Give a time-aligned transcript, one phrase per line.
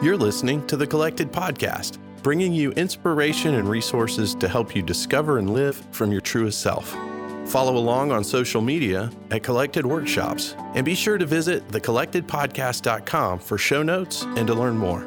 [0.00, 5.38] You're listening to the Collected Podcast, bringing you inspiration and resources to help you discover
[5.38, 6.96] and live from your truest self.
[7.46, 13.58] Follow along on social media at Collected Workshops and be sure to visit thecollectedpodcast.com for
[13.58, 15.04] show notes and to learn more.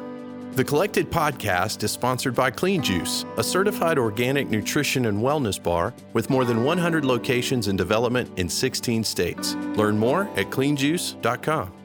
[0.52, 5.94] The Collected Podcast is sponsored by Clean Juice, a certified organic nutrition and wellness bar
[6.12, 9.54] with more than 100 locations in development in 16 states.
[9.54, 11.81] Learn more at cleanjuice.com.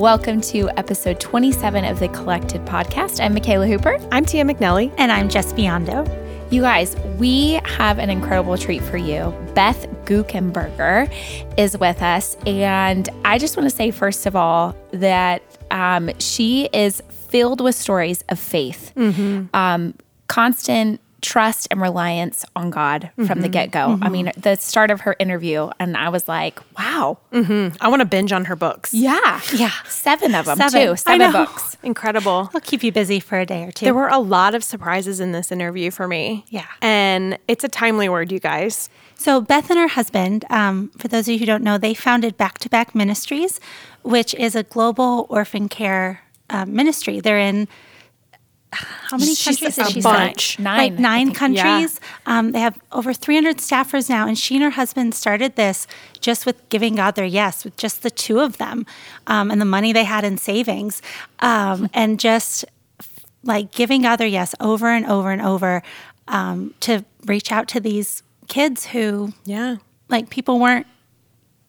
[0.00, 3.22] Welcome to episode 27 of the Collected Podcast.
[3.22, 3.98] I'm Mikala Hooper.
[4.10, 4.90] I'm Tia McNelly.
[4.96, 6.08] And I'm Jes Biondo.
[6.50, 9.34] You guys, we have an incredible treat for you.
[9.54, 11.12] Beth Guckenberger
[11.58, 12.38] is with us.
[12.46, 17.74] And I just want to say, first of all, that um, she is filled with
[17.74, 19.54] stories of faith, mm-hmm.
[19.54, 19.94] um,
[20.28, 23.26] constant trust and reliance on God mm-hmm.
[23.26, 23.52] from the mm-hmm.
[23.52, 23.88] get go.
[23.88, 24.04] Mm-hmm.
[24.04, 27.18] I mean, the start of her interview, and I was like, wow.
[27.32, 27.76] Mm-hmm.
[27.80, 28.92] I want to binge on her books.
[28.92, 29.40] Yeah.
[29.54, 29.72] Yeah.
[29.88, 30.88] Seven of them, Seven.
[30.88, 30.96] too.
[30.96, 31.76] Seven books.
[31.82, 32.50] Incredible.
[32.54, 33.86] I'll keep you busy for a day or two.
[33.86, 36.44] There were a lot of surprises in this interview for me.
[36.48, 36.66] Yeah.
[36.82, 38.88] And it's a timely word, you guys.
[39.16, 42.36] So, Beth and her husband, um, for those of you who don't know, they founded
[42.38, 43.60] Back to Back Ministries,
[44.02, 47.20] which is a global orphan care uh, ministry.
[47.20, 47.68] They're in
[48.72, 50.58] how many She's countries is she bunch.
[50.58, 50.78] Nine.
[50.78, 52.00] Like nine countries.
[52.26, 52.38] Yeah.
[52.38, 55.86] Um, they have over 300 staffers now, and she and her husband started this
[56.20, 58.86] just with giving God their yes, with just the two of them,
[59.26, 61.02] um, and the money they had in savings,
[61.40, 62.64] um, and just
[63.42, 65.82] like giving God their yes over and over and over
[66.28, 69.76] um, to reach out to these kids who, yeah,
[70.08, 70.86] like people weren't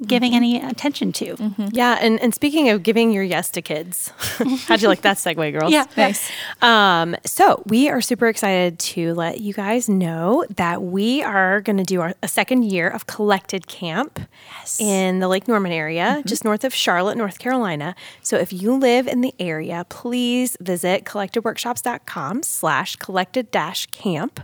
[0.06, 1.36] giving any attention to.
[1.36, 1.68] Mm-hmm.
[1.72, 4.12] Yeah, and, and speaking of giving your yes to kids,
[4.68, 5.72] how'd you like that segue, girls?
[5.72, 6.30] Yeah, nice.
[6.62, 11.78] Um, so we are super excited to let you guys know that we are going
[11.78, 14.20] to do our, a second year of Collected Camp
[14.58, 14.80] yes.
[14.80, 16.28] in the Lake Norman area, mm-hmm.
[16.28, 17.96] just north of Charlotte, North Carolina.
[18.22, 24.42] So if you live in the area, please visit collectedworkshops.com slash collected dash camp.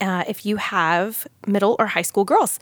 [0.00, 2.58] Uh, if you have middle or high school girls.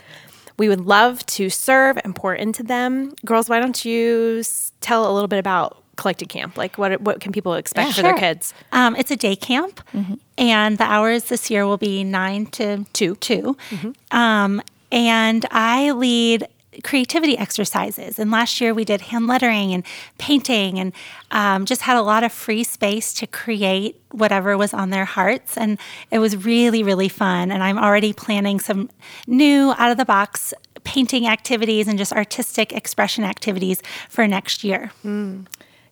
[0.61, 3.15] We would love to serve and pour into them.
[3.25, 4.43] Girls, why don't you
[4.83, 6.59] tell a little bit about Collected Camp?
[6.59, 8.11] Like, what what can people expect yeah, for sure.
[8.11, 8.53] their kids?
[8.71, 10.17] Um, it's a day camp, mm-hmm.
[10.37, 13.15] and the hours this year will be nine to two.
[13.15, 13.91] 2 mm-hmm.
[14.15, 14.61] um,
[14.93, 16.47] and I lead
[16.85, 18.19] creativity exercises.
[18.19, 19.85] And last year we did hand lettering and
[20.19, 20.93] painting and
[21.31, 25.57] um, just had a lot of free space to create whatever was on their hearts.
[25.57, 25.79] And
[26.11, 27.51] it was really, really fun.
[27.51, 28.91] And I'm already planning some
[29.27, 30.55] new out of the box
[30.85, 34.93] painting activities and just artistic expression activities for next year.
[35.05, 35.47] Mm.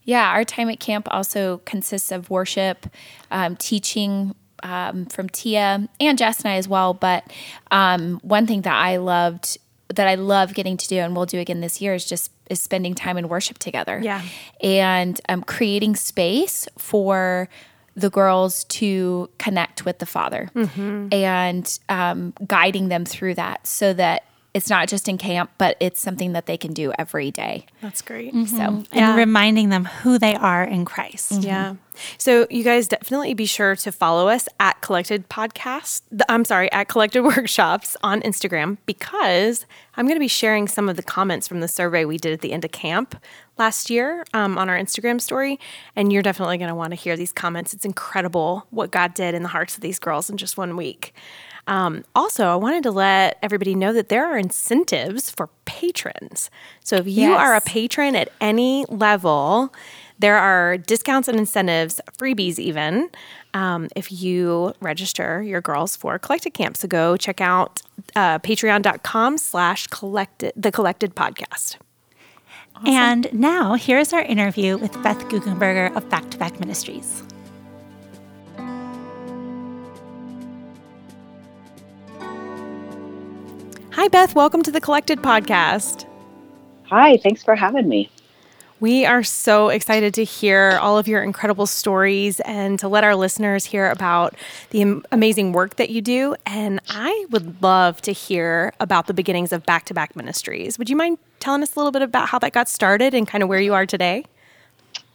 [0.04, 2.86] Yeah, our time at camp also consists of worship,
[3.30, 6.94] um, teaching um, from Tia and Jess and I as well.
[6.94, 7.30] But
[7.70, 9.58] um, one thing that I loved
[9.94, 12.60] that I love getting to do and we'll do again this year is just is
[12.60, 14.00] spending time in worship together.
[14.02, 14.22] Yeah.
[14.60, 17.48] And um, creating space for
[17.94, 21.08] the girls to connect with the father mm-hmm.
[21.12, 24.24] and um, guiding them through that so that
[24.58, 27.64] it's not just in camp, but it's something that they can do every day.
[27.80, 28.34] That's great.
[28.34, 28.56] Mm-hmm.
[28.56, 29.14] So, and yeah.
[29.14, 31.30] reminding them who they are in Christ.
[31.30, 31.42] Mm-hmm.
[31.42, 31.74] Yeah.
[32.18, 36.02] So, you guys definitely be sure to follow us at Collected Podcast.
[36.28, 39.64] I'm sorry, at Collected Workshops on Instagram because
[39.94, 42.40] I'm going to be sharing some of the comments from the survey we did at
[42.40, 43.14] the end of camp
[43.58, 45.60] last year um, on our Instagram story.
[45.94, 47.74] And you're definitely going to want to hear these comments.
[47.74, 51.14] It's incredible what God did in the hearts of these girls in just one week.
[51.68, 56.50] Um, also, I wanted to let everybody know that there are incentives for patrons.
[56.82, 57.38] So if you yes.
[57.38, 59.72] are a patron at any level,
[60.18, 63.10] there are discounts and incentives, freebies even,
[63.52, 66.76] um, if you register your girls for Collected Camp.
[66.76, 67.82] So go check out
[68.16, 71.76] uh, patreon.com slash collected the collected podcast.
[72.76, 72.88] Awesome.
[72.88, 77.22] And now here's our interview with Beth Guckenberger of Back to Back Ministries.
[83.98, 84.36] Hi, Beth.
[84.36, 86.06] Welcome to the Collected Podcast.
[86.84, 88.08] Hi, thanks for having me.
[88.78, 93.16] We are so excited to hear all of your incredible stories and to let our
[93.16, 94.36] listeners hear about
[94.70, 96.36] the amazing work that you do.
[96.46, 100.78] And I would love to hear about the beginnings of Back to Back Ministries.
[100.78, 103.42] Would you mind telling us a little bit about how that got started and kind
[103.42, 104.24] of where you are today?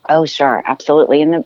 [0.10, 0.62] Oh, sure.
[0.66, 1.22] Absolutely.
[1.22, 1.46] In the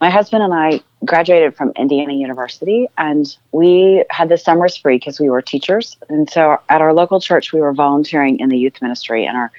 [0.00, 5.20] my husband and I graduated from Indiana University and we had the summers free because
[5.20, 5.96] we were teachers.
[6.08, 9.26] And so at our local church, we were volunteering in the youth ministry.
[9.26, 9.52] And our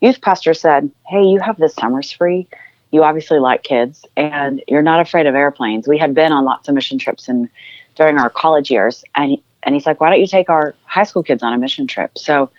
[0.00, 2.48] youth pastor said, Hey, you have the summers free.
[2.90, 5.86] You obviously like kids and you're not afraid of airplanes.
[5.86, 7.48] We had been on lots of mission trips and
[7.94, 9.04] during our college years.
[9.14, 11.86] And, and he's like, Why don't you take our high school kids on a mission
[11.86, 12.16] trip?
[12.16, 12.50] So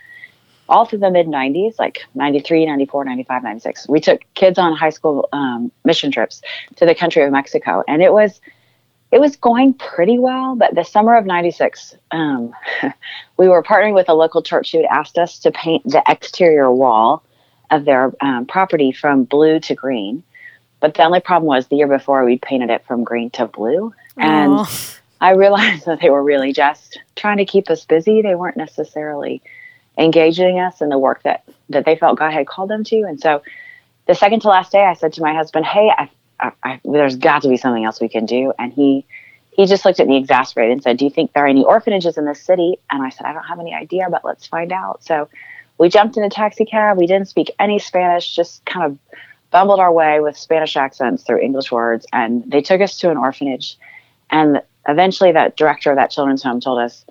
[0.70, 3.88] all through the mid 90s, like 93, 94, 95, 96.
[3.88, 6.40] We took kids on high school um, mission trips
[6.76, 7.82] to the country of Mexico.
[7.88, 8.40] And it was,
[9.10, 10.54] it was going pretty well.
[10.54, 12.54] But the summer of 96, um,
[13.36, 16.70] we were partnering with a local church who had asked us to paint the exterior
[16.70, 17.24] wall
[17.70, 20.22] of their um, property from blue to green.
[20.78, 23.92] But the only problem was the year before we painted it from green to blue.
[24.16, 24.96] And Aw.
[25.20, 28.22] I realized that they were really just trying to keep us busy.
[28.22, 29.42] They weren't necessarily
[29.98, 33.02] engaging us in the work that, that they felt God had called them to.
[33.02, 33.42] And so
[34.06, 36.10] the second to last day, I said to my husband, Hey, I,
[36.40, 38.52] I, I, there's got to be something else we can do.
[38.58, 39.04] And he,
[39.52, 42.16] he just looked at me exasperated and said, Do you think there are any orphanages
[42.16, 42.78] in this city?
[42.90, 45.04] And I said, I don't have any idea, but let's find out.
[45.04, 45.28] So
[45.78, 46.98] we jumped in a taxi cab.
[46.98, 48.98] We didn't speak any Spanish, just kind of
[49.50, 52.06] bumbled our way with Spanish accents through English words.
[52.12, 53.76] And they took us to an orphanage.
[54.30, 57.04] And eventually, that director of that children's home told us,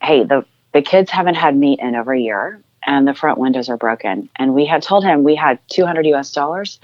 [0.00, 3.68] Hey, the, the kids haven't had meat in over a year, and the front windows
[3.68, 4.28] are broken.
[4.36, 6.80] And we had told him we had 200 US dollars,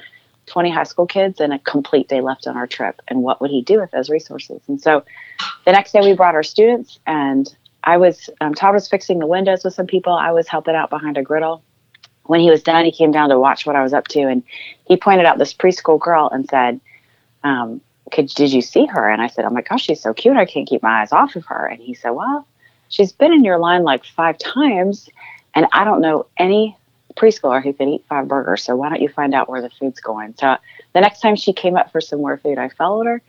[0.46, 3.00] 20 high school kids, and a complete day left on our trip.
[3.08, 4.60] And what would he do with those resources?
[4.68, 5.04] And so
[5.64, 7.54] the next day, we brought our students, and
[7.84, 10.12] I was, um, Todd was fixing the windows with some people.
[10.12, 11.62] I was helping out behind a griddle.
[12.24, 14.42] When he was done, he came down to watch what I was up to, and
[14.84, 16.80] he pointed out this preschool girl and said,
[17.42, 17.80] um,
[18.12, 19.08] could, did you see her?
[19.08, 20.36] And I said, oh my gosh, she's so cute.
[20.36, 21.66] I can't keep my eyes off of her.
[21.66, 22.46] And he said, well,
[22.88, 25.08] she's been in your line like five times,
[25.54, 26.76] and I don't know any
[27.16, 28.62] preschooler who could eat five burgers.
[28.62, 30.34] So why don't you find out where the food's going?
[30.38, 30.56] So
[30.92, 33.22] the next time she came up for some more food, I followed her,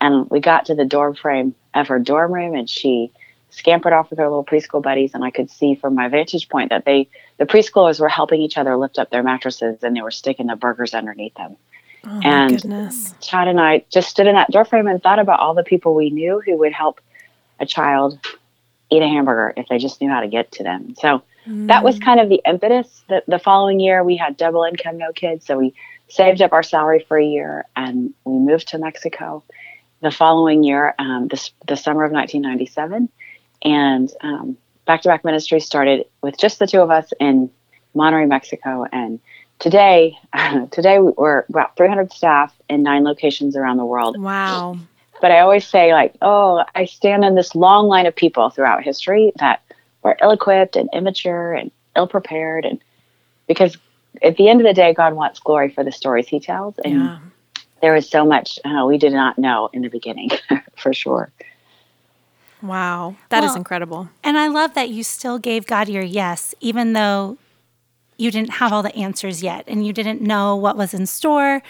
[0.00, 3.12] and we got to the dorm frame of her dorm room, and she
[3.50, 5.14] scampered off with her little preschool buddies.
[5.14, 7.08] And I could see from my vantage point that they,
[7.38, 10.56] the preschoolers, were helping each other lift up their mattresses, and they were sticking the
[10.56, 11.56] burgers underneath them.
[12.04, 13.14] Oh And- goodness.
[13.20, 16.10] Chad and I just stood in that doorframe and thought about all the people we
[16.10, 17.00] knew who would help
[17.58, 18.18] a child
[18.90, 20.94] eat a hamburger if they just knew how to get to them.
[20.96, 21.22] So
[21.68, 23.04] that was kind of the impetus.
[23.08, 25.46] The, the following year, we had double income, no kids.
[25.46, 25.74] So we
[26.08, 29.44] saved up our salary for a year and we moved to Mexico.
[30.00, 33.08] The following year, um, this, the summer of 1997,
[33.62, 37.50] and um, Back to Back Ministry started with just the two of us in
[37.94, 38.84] Monterrey, Mexico.
[38.92, 39.18] And
[39.58, 40.16] today,
[40.70, 44.78] today we're about 300 staff in nine locations around the world Wow.
[45.20, 48.82] But I always say like, oh, I stand in this long line of people throughout
[48.82, 49.62] history that
[50.02, 52.78] were ill-equipped and immature and ill-prepared, and
[53.46, 53.76] because
[54.22, 56.94] at the end of the day, God wants glory for the stories He tells, and
[56.94, 57.18] Yeah.
[57.82, 60.30] there is so much uh, we did not know in the beginning,
[60.76, 61.30] for sure.
[62.62, 63.16] Wow.
[63.28, 64.08] That is Well- incredible.
[64.24, 67.36] And I love that you still gave God your yes, even though
[68.16, 71.62] you didn't have all the answers yet and you didn't know what was in store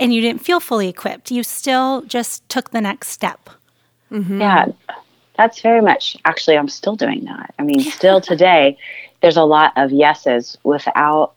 [0.00, 1.30] and you didn't feel fully equipped.
[1.30, 3.50] You still just took the next step.
[4.40, 4.66] Yeah,
[5.36, 6.58] that's very much actually.
[6.58, 7.54] I'm still doing that.
[7.58, 8.76] I mean, still today,
[9.20, 11.34] there's a lot of yeses without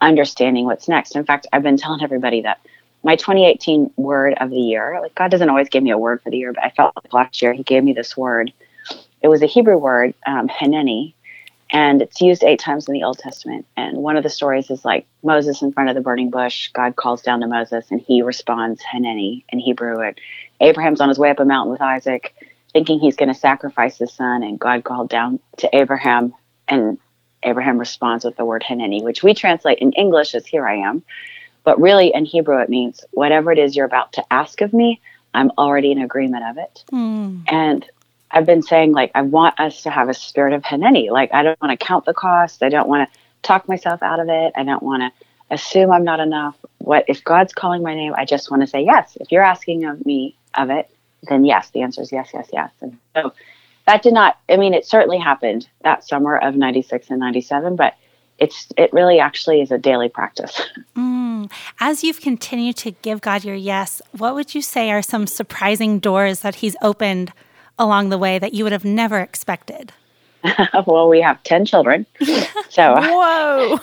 [0.00, 1.16] understanding what's next.
[1.16, 2.60] In fact, I've been telling everybody that
[3.02, 6.30] my 2018 word of the year, like God doesn't always give me a word for
[6.30, 8.52] the year, but I felt like last year He gave me this word.
[9.22, 11.14] It was a Hebrew word, um, Haneni,
[11.76, 13.66] and it's used eight times in the Old Testament.
[13.76, 16.70] And one of the stories is like Moses in front of the burning bush.
[16.72, 20.00] God calls down to Moses, and he responds Haneni in Hebrew.
[20.00, 20.18] And
[20.62, 22.34] Abraham's on his way up a mountain with Isaac,
[22.72, 26.32] thinking he's going to sacrifice his son, and God called down to Abraham,
[26.66, 26.96] and
[27.42, 31.02] Abraham responds with the word Haneni, which we translate in English as "Here I am,"
[31.62, 34.98] but really in Hebrew it means whatever it is you're about to ask of me,
[35.34, 36.84] I'm already in agreement of it.
[36.88, 37.40] Hmm.
[37.48, 37.84] And
[38.30, 41.10] I've been saying like I want us to have a spirit of Haneni.
[41.10, 42.62] Like I don't want to count the cost.
[42.62, 44.52] I don't want to talk myself out of it.
[44.56, 46.56] I don't want to assume I'm not enough.
[46.78, 48.14] What if God's calling my name?
[48.16, 49.16] I just want to say yes.
[49.20, 50.90] If you're asking of me of it,
[51.28, 51.70] then yes.
[51.70, 52.70] The answer is yes, yes, yes.
[52.80, 53.32] And so
[53.86, 54.38] that did not.
[54.48, 57.94] I mean, it certainly happened that summer of '96 and '97, but
[58.38, 60.60] it's it really actually is a daily practice.
[60.96, 61.52] Mm.
[61.78, 65.98] As you've continued to give God your yes, what would you say are some surprising
[65.98, 67.34] doors that He's opened
[67.78, 69.92] along the way that you would have never expected?
[70.86, 72.06] well, we have ten children,
[72.68, 73.80] so Whoa.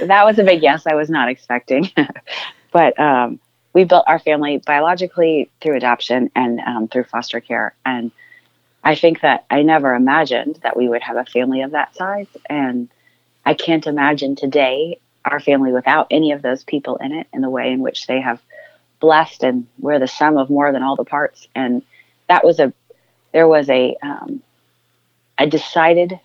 [0.00, 1.90] That was a big yes I was not expecting.
[2.72, 3.38] but um,
[3.74, 7.74] we built our family biologically through adoption and um, through foster care.
[7.84, 8.10] And
[8.82, 12.28] I think that I never imagined that we would have a family of that size.
[12.48, 12.88] And
[13.44, 17.50] I can't imagine today our family without any of those people in it in the
[17.50, 18.40] way in which they have
[19.00, 21.48] blessed and we're the sum of more than all the parts.
[21.54, 21.82] And
[22.28, 22.72] that was a,
[23.32, 24.42] there was a, um,
[25.38, 26.18] a decided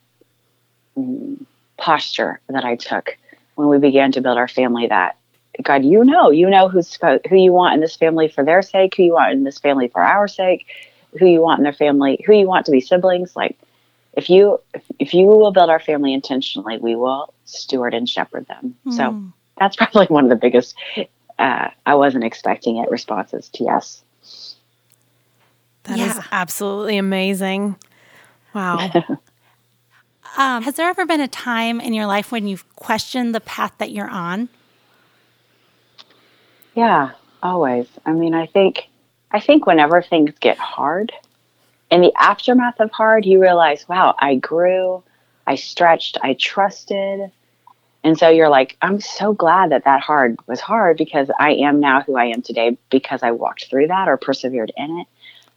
[0.97, 1.45] mm,
[1.77, 3.17] posture that I took
[3.55, 5.17] when we began to build our family that
[5.61, 6.97] God, you know, you know who's
[7.29, 9.89] who you want in this family for their sake, who you want in this family
[9.89, 10.65] for our sake,
[11.19, 13.35] who you want in their family, who you want to be siblings.
[13.35, 13.57] Like
[14.13, 14.59] if you
[14.99, 18.75] if, you will build our family intentionally, we will steward and shepherd them.
[18.85, 18.93] Mm.
[18.93, 19.27] So hmm.
[19.57, 20.75] that's probably one of the biggest.
[21.37, 22.89] Uh, I wasn't expecting it.
[22.89, 24.01] Responses to yes.
[25.83, 26.17] That yeah.
[26.17, 27.77] is absolutely amazing.
[28.53, 28.77] Wow.
[30.37, 33.73] um, has there ever been a time in your life when you've questioned the path
[33.77, 34.49] that you're on?
[36.75, 37.87] Yeah, always.
[38.05, 38.87] I mean, I think
[39.31, 41.11] I think whenever things get hard,
[41.91, 45.03] in the aftermath of hard, you realize, wow, I grew,
[45.47, 47.31] I stretched, I trusted.
[48.03, 51.79] And so you're like, I'm so glad that that hard was hard because I am
[51.79, 55.07] now who I am today because I walked through that or persevered in it.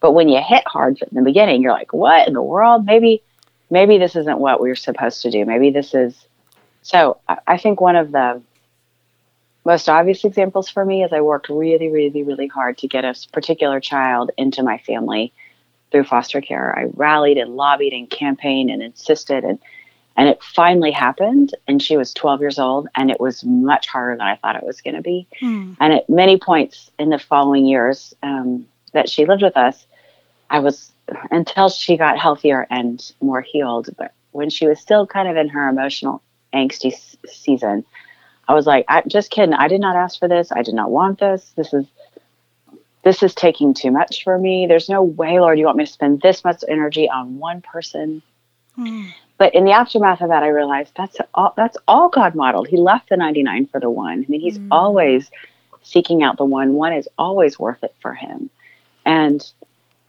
[0.03, 2.85] But when you hit hard in the beginning, you're like, what in the world?
[2.85, 3.23] Maybe,
[3.71, 5.47] maybe this isn't what we are supposed to do.
[5.47, 6.27] Maybe this is.
[6.83, 8.43] So I think one of the
[9.65, 13.15] most obvious examples for me is I worked really, really, really hard to get a
[13.33, 15.33] particular child into my family
[15.93, 16.77] through foster care.
[16.77, 19.61] I rallied and lobbied and campaigned and insisted and
[20.15, 24.15] and it finally happened and she was 12 years old and it was much harder
[24.15, 25.75] than i thought it was going to be mm.
[25.81, 29.87] and at many points in the following years um, that she lived with us
[30.53, 30.93] i was
[31.31, 35.49] until she got healthier and more healed but when she was still kind of in
[35.49, 36.23] her emotional
[36.55, 37.85] angsty s- season
[38.47, 40.91] i was like I'm just kidding i did not ask for this i did not
[40.91, 41.87] want this this is
[43.03, 44.67] this is taking too much for me.
[44.67, 48.23] There's no way, Lord, you want me to spend this much energy on one person.
[48.79, 49.13] Mm.
[49.39, 52.69] But in the aftermath of that, I realized that's all, that's all God modeled.
[52.69, 54.25] He left the 99 for the one.
[54.25, 54.69] I mean, he's mm.
[54.71, 55.31] always
[55.83, 56.75] seeking out the one.
[56.75, 58.51] One is always worth it for him.
[59.05, 59.45] And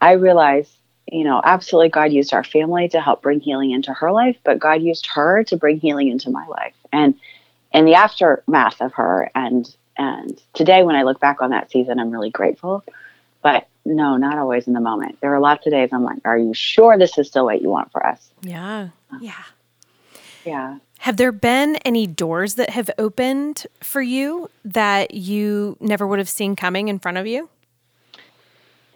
[0.04, 0.70] I realized,
[1.10, 4.58] you know, absolutely God used our family to help bring healing into her life, but
[4.58, 6.74] God used her to bring healing into my life.
[6.92, 7.14] And
[7.72, 11.98] in the aftermath of her and and today, when I look back on that season,
[11.98, 12.84] I'm really grateful.
[13.40, 15.20] But no, not always in the moment.
[15.22, 17.70] There are lots of days I'm like, are you sure this is still what you
[17.70, 18.30] want for us?
[18.42, 18.88] Yeah.
[19.10, 19.44] Uh, yeah.
[20.44, 20.78] Yeah.
[20.98, 26.28] Have there been any doors that have opened for you that you never would have
[26.28, 27.48] seen coming in front of you?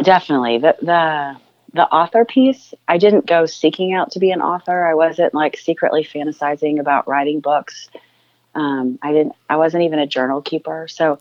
[0.03, 0.59] Definitely.
[0.59, 1.37] The the
[1.75, 4.87] the author piece, I didn't go seeking out to be an author.
[4.87, 7.91] I wasn't like secretly fantasizing about writing books.
[8.55, 9.35] Um, I didn't.
[9.49, 10.89] I wasn't even a journal keeper.
[10.89, 11.19] So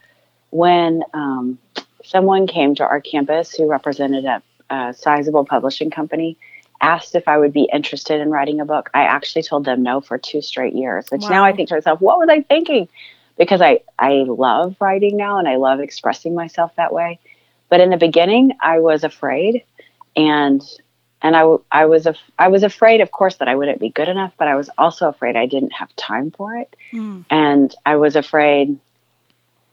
[0.51, 1.59] when um,
[2.03, 6.37] someone came to our campus who represented a, a sizable publishing company,
[6.79, 9.99] asked if I would be interested in writing a book, I actually told them no
[10.01, 11.07] for two straight years.
[11.09, 11.29] Which wow.
[11.29, 12.87] now I think to myself, what was I thinking?
[13.37, 17.19] Because I I love writing now and I love expressing myself that way.
[17.69, 19.63] But in the beginning, I was afraid,
[20.15, 20.63] and
[21.21, 24.07] and I, I was af- I was afraid, of course, that I wouldn't be good
[24.07, 27.25] enough, but I was also afraid I didn't have time for it, mm.
[27.29, 28.79] and I was afraid.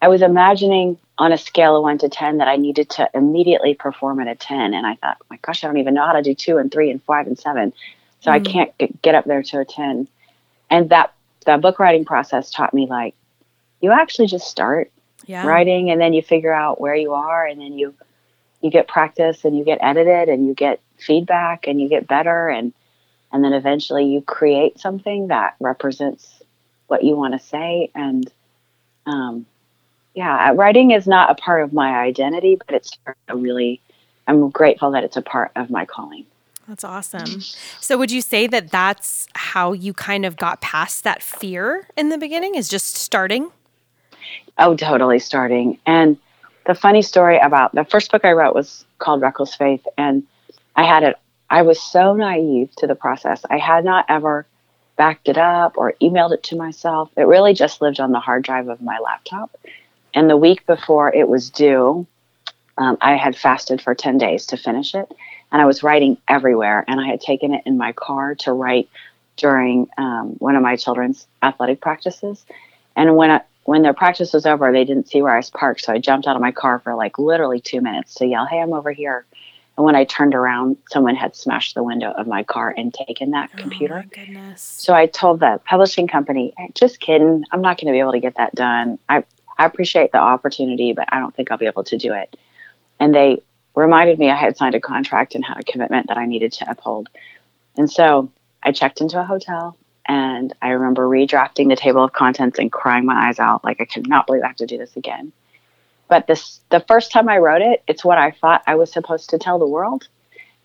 [0.02, 3.74] I was imagining on a scale of one to ten that I needed to immediately
[3.74, 6.22] perform at a ten, and I thought, my gosh, I don't even know how to
[6.22, 7.72] do two and three and five and seven,
[8.20, 8.34] so mm.
[8.34, 10.08] I can't get up there to a ten.
[10.68, 11.12] And that
[11.46, 13.14] that book writing process taught me like,
[13.80, 14.90] you actually just start
[15.26, 15.46] yeah.
[15.46, 17.94] writing, and then you figure out where you are, and then you
[18.60, 22.48] you get practice, and you get edited, and you get feedback and you get better
[22.48, 22.72] and
[23.32, 26.42] and then eventually you create something that represents
[26.86, 28.30] what you want to say and
[29.06, 29.46] um,
[30.14, 32.96] yeah writing is not a part of my identity but it's
[33.28, 33.80] a really
[34.26, 36.24] i'm grateful that it's a part of my calling.
[36.66, 37.42] That's awesome.
[37.42, 42.08] So would you say that that's how you kind of got past that fear in
[42.08, 43.50] the beginning is just starting
[44.58, 46.16] oh totally starting and
[46.66, 50.24] the funny story about the first book i wrote was called reckless faith and
[50.76, 51.16] I had it,
[51.48, 53.44] I was so naive to the process.
[53.48, 54.46] I had not ever
[54.96, 57.10] backed it up or emailed it to myself.
[57.16, 59.56] It really just lived on the hard drive of my laptop.
[60.14, 62.06] And the week before it was due,
[62.78, 65.10] um, I had fasted for 10 days to finish it.
[65.52, 66.84] And I was writing everywhere.
[66.88, 68.88] And I had taken it in my car to write
[69.36, 72.44] during um, one of my children's athletic practices.
[72.96, 75.82] And when I, when their practice was over, they didn't see where I was parked.
[75.82, 78.60] So I jumped out of my car for like literally two minutes to yell, Hey,
[78.60, 79.24] I'm over here.
[79.76, 83.30] And when I turned around, someone had smashed the window of my car and taken
[83.30, 84.04] that oh computer.
[84.12, 84.62] goodness.
[84.62, 87.44] So I told the publishing company, eh, just kidding.
[87.50, 88.98] I'm not going to be able to get that done.
[89.08, 89.24] I,
[89.58, 92.36] I appreciate the opportunity, but I don't think I'll be able to do it.
[93.00, 93.42] And they
[93.74, 96.70] reminded me I had signed a contract and had a commitment that I needed to
[96.70, 97.08] uphold.
[97.76, 98.30] And so
[98.62, 103.06] I checked into a hotel and I remember redrafting the table of contents and crying
[103.06, 105.32] my eyes out like I could not believe I have to do this again.
[106.08, 109.30] But this the first time I wrote it, it's what I thought I was supposed
[109.30, 110.06] to tell the world.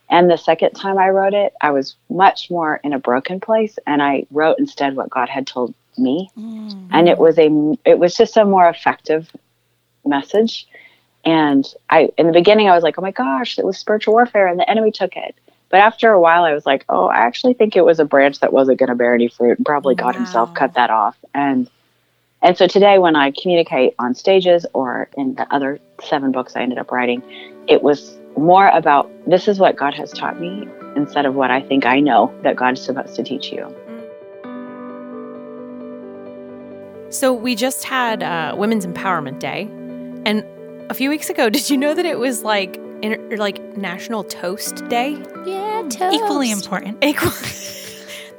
[0.10, 3.78] And the second time I wrote it, I was much more in a broken place
[3.86, 6.30] and I wrote instead what God had told me.
[6.38, 6.88] Mm-hmm.
[6.92, 7.50] And it was a
[7.86, 9.30] it was just a more effective
[10.06, 10.68] message.
[11.24, 14.48] And I in the beginning I was like, "Oh my gosh, it was spiritual warfare
[14.48, 15.36] and the enemy took it."
[15.70, 18.40] But after a while, I was like, oh, I actually think it was a branch
[18.40, 21.16] that wasn't going to bear any fruit, and probably God Himself cut that off.
[21.34, 21.70] And
[22.42, 26.62] and so today, when I communicate on stages or in the other seven books I
[26.62, 27.22] ended up writing,
[27.68, 31.62] it was more about this is what God has taught me instead of what I
[31.62, 33.76] think I know that God's supposed to teach you.
[37.10, 39.64] So we just had uh, Women's Empowerment Day,
[40.26, 40.46] and
[40.90, 44.88] a few weeks ago, did you know that it was like inter- like National Toast
[44.90, 45.12] Day?
[45.46, 45.90] Yeah, hmm.
[45.90, 46.16] toast.
[46.16, 47.04] Equally important.
[47.04, 47.32] Equal-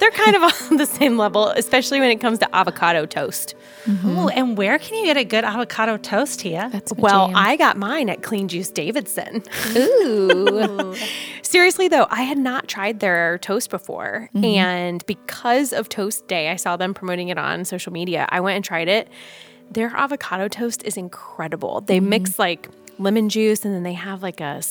[0.01, 3.55] They're kind of on the same level, especially when it comes to avocado toast.
[3.85, 4.09] Mm-hmm.
[4.09, 6.71] Ooh, and where can you get a good avocado toast, here?
[6.97, 7.37] Well, jam.
[7.37, 9.43] I got mine at Clean Juice Davidson.
[9.77, 10.97] Ooh.
[11.43, 14.31] Seriously though, I had not tried their toast before.
[14.35, 14.45] Mm-hmm.
[14.45, 18.27] And because of Toast Day, I saw them promoting it on social media.
[18.31, 19.09] I went and tried it.
[19.71, 21.83] Their avocado toast is incredible.
[21.83, 22.09] They mm-hmm.
[22.09, 22.69] mix like
[23.01, 24.63] lemon juice and then they have like a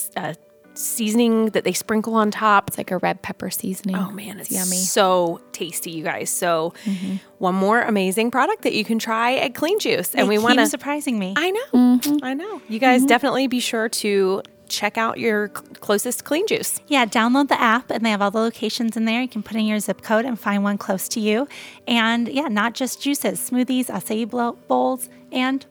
[0.74, 2.69] seasoning that they sprinkle on top.
[2.69, 3.95] It's like a red pepper seasoning.
[3.95, 4.77] Oh man, it's yummy.
[4.77, 6.29] so tasty, you guys.
[6.29, 7.17] So, mm-hmm.
[7.38, 10.59] one more amazing product that you can try at Clean Juice, and They we want
[10.59, 10.67] to.
[10.67, 11.33] surprising me.
[11.38, 12.17] I know, mm-hmm.
[12.24, 12.62] I know.
[12.69, 13.07] You guys mm-hmm.
[13.07, 16.79] definitely be sure to check out your cl- closest Clean Juice.
[16.88, 19.21] Yeah, download the app and they have all the locations in there.
[19.21, 21.48] You can put in your zip code and find one close to you.
[21.88, 24.29] And yeah, not just juices, smoothies, acai
[24.67, 25.65] bowls, and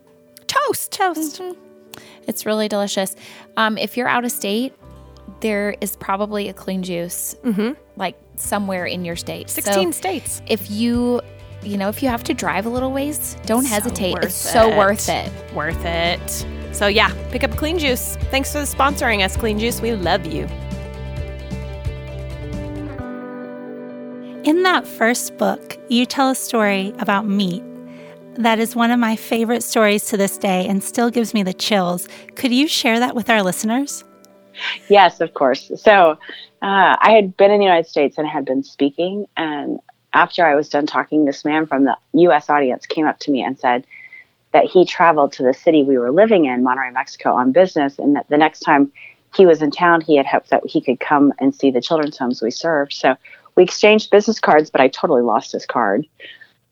[0.48, 0.90] Toast.
[0.92, 1.42] toast.
[2.26, 3.14] It's really delicious.
[3.56, 4.72] Um, if you're out of state,
[5.40, 7.36] there is probably a clean juice,
[7.96, 9.48] like somewhere in your state.
[9.50, 10.42] So Sixteen states.
[10.46, 11.20] if you,
[11.62, 14.14] you know, if you have to drive a little ways, don't So hesitate.
[14.14, 15.30] worth It's so worth it.
[15.54, 16.46] Worth it.
[16.74, 18.16] So yeah, pick up Clean Juice.
[18.30, 19.80] Thanks for sponsoring us, Clean Juice.
[19.80, 20.46] We love you.
[24.44, 27.62] In that first book, you tell a story about meat.
[28.38, 31.52] That is one of my favorite stories to this day and still gives me the
[31.52, 32.08] chills.
[32.36, 34.04] Could you share that with our listeners?
[34.88, 35.72] Yes, of course.
[35.74, 36.12] So
[36.62, 39.26] uh, I had been in the United States and had been speaking.
[39.36, 39.80] And
[40.12, 42.48] after I was done talking, this man from the U.S.
[42.48, 43.84] audience came up to me and said
[44.52, 47.98] that he traveled to the city we were living in, Monterrey, Mexico, on business.
[47.98, 48.92] And that the next time
[49.34, 52.16] he was in town, he had hoped that he could come and see the children's
[52.16, 52.92] homes we served.
[52.92, 53.16] So
[53.56, 56.06] we exchanged business cards, but I totally lost his card.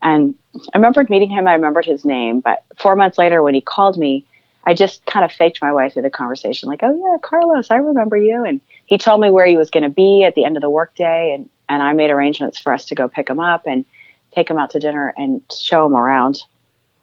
[0.03, 0.37] And
[0.75, 1.47] I remembered meeting him.
[1.47, 2.40] I remembered his name.
[2.40, 4.25] But four months later, when he called me,
[4.64, 7.77] I just kind of faked my way through the conversation, like, "Oh yeah, Carlos, I
[7.77, 10.57] remember you." And he told me where he was going to be at the end
[10.57, 13.66] of the workday, and and I made arrangements for us to go pick him up
[13.66, 13.85] and
[14.33, 16.42] take him out to dinner and show him around.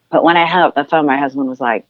[0.10, 1.86] But when I hung up the phone, my husband was like,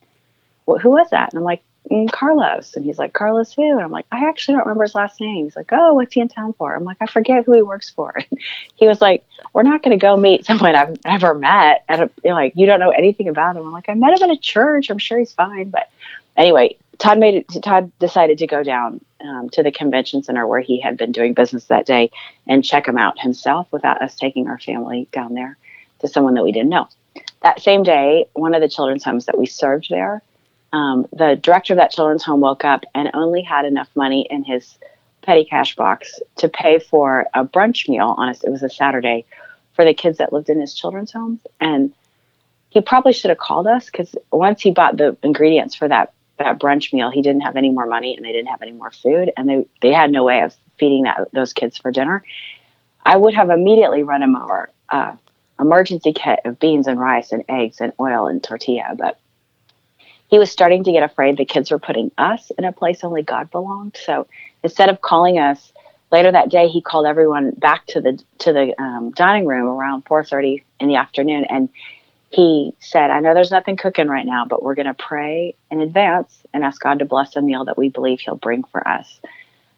[0.65, 1.63] well, "Who was that?" And I'm like,
[2.11, 5.19] "Carlos." And he's like, "Carlos who?" And I'm like, "I actually don't remember his last
[5.19, 7.61] name." He's like, "Oh, what's he in town for?" I'm like, "I forget who he
[7.61, 8.15] works for."
[8.75, 12.53] he was like, "We're not going to go meet someone I've never met." And like,
[12.55, 13.65] you don't know anything about him.
[13.65, 14.89] I'm like, "I met him at a church.
[14.89, 15.89] I'm sure he's fine." But
[16.37, 17.63] anyway, Todd made it.
[17.63, 21.33] Todd decided to go down um, to the convention center where he had been doing
[21.33, 22.11] business that day
[22.47, 25.57] and check him out himself without us taking our family down there
[25.99, 26.87] to someone that we didn't know.
[27.41, 30.21] That same day, one of the children's homes that we served there,
[30.73, 34.43] um, the director of that children's home woke up and only had enough money in
[34.43, 34.77] his
[35.21, 39.25] petty cash box to pay for a brunch meal on it was a Saturday
[39.73, 41.93] for the kids that lived in his children's homes and
[42.69, 46.59] he probably should have called us because once he bought the ingredients for that that
[46.59, 49.31] brunch meal he didn't have any more money and they didn't have any more food
[49.37, 52.23] and they they had no way of feeding that those kids for dinner
[53.05, 54.69] I would have immediately run him over.
[54.89, 55.15] uh,
[55.59, 59.19] emergency kit of beans and rice and eggs and oil and tortilla but
[60.33, 63.21] he was starting to get afraid the kids were putting us in a place only
[63.21, 63.95] God belonged.
[64.03, 64.25] So
[64.63, 65.71] instead of calling us
[66.11, 70.05] later that day, he called everyone back to the to the um, dining room around
[70.05, 71.69] 4:30 in the afternoon, and
[72.31, 75.81] he said, "I know there's nothing cooking right now, but we're going to pray in
[75.81, 79.19] advance and ask God to bless a meal that we believe He'll bring for us."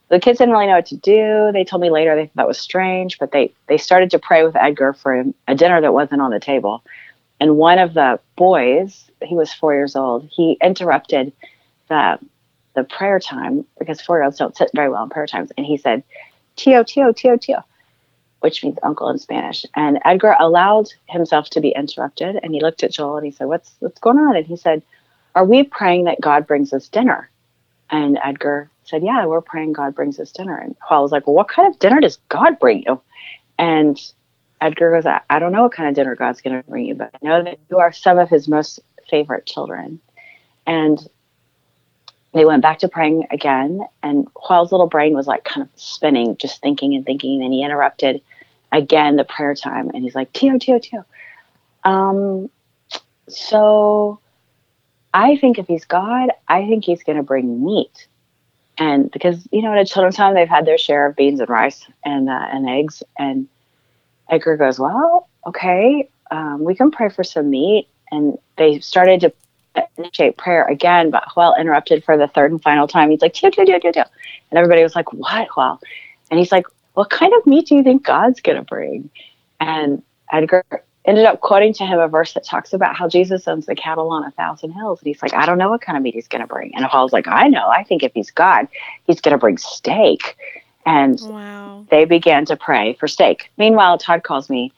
[0.08, 1.50] The kids didn't really know what to do.
[1.52, 4.46] They told me later they thought that was strange, but they they started to pray
[4.46, 6.82] with Edgar for a, a dinner that wasn't on the table.
[7.40, 11.34] And one of the boys, he was four years old, he interrupted
[11.90, 12.20] the
[12.76, 15.52] the prayer time because four year olds don't sit very well in prayer times.
[15.58, 16.04] And he said,
[16.56, 17.64] Tio, Tio, Tio, Tio,
[18.42, 19.66] which means uncle in Spanish.
[19.76, 22.38] And Edgar allowed himself to be interrupted.
[22.44, 24.36] And he looked at Joel and he said, What's what's going on?
[24.36, 24.84] And he said,
[25.36, 27.30] Are we praying that God brings us dinner?
[27.90, 30.58] And Edgar said, Yeah, we're praying God brings us dinner.
[30.58, 33.02] And Joel was like, Well, what kind of dinner does God bring you?
[33.58, 34.00] And
[34.62, 37.12] Edgar goes, I, don't know what kind of dinner God's going to bring you, but
[37.14, 40.00] I know that you are some of his most favorite children.
[40.66, 41.06] And
[42.34, 46.36] they went back to praying again, and Joel's little brain was like kind of spinning,
[46.38, 47.42] just thinking and thinking.
[47.44, 48.22] And he interrupted
[48.72, 51.06] again the prayer time, and he's like, Tio, Tio, Tio.
[51.86, 52.50] Um,
[53.30, 54.20] so
[55.14, 58.08] I think if he's God, I think he's going to bring meat.
[58.78, 61.50] And because you know, at a children's home, they've had their share of beans and
[61.50, 63.02] rice and uh, and eggs.
[63.18, 63.48] And
[64.30, 69.34] Edgar goes, "Well, okay, um, we can pray for some meat." And they started to
[69.98, 73.10] initiate prayer again, but Joel interrupted for the third and final time.
[73.10, 74.10] He's like, "Deal, deal, deal, deal, deal,"
[74.52, 75.82] and everybody was like, "What, Joel?"
[76.32, 79.10] And he's like, "What kind of meat do you think God's gonna bring?"
[79.60, 80.64] And Edgar
[81.06, 84.10] ended up quoting to him a verse that talks about how Jesus owns the cattle
[84.10, 85.00] on a thousand hills.
[85.00, 86.74] And he's like, I don't know what kind of meat he's going to bring.
[86.76, 87.68] And Paul's like, I know.
[87.68, 88.68] I think if he's God,
[89.06, 90.36] he's going to bring steak.
[90.86, 91.86] And wow.
[91.90, 93.52] they began to pray for steak.
[93.58, 94.72] Meanwhile, Todd calls me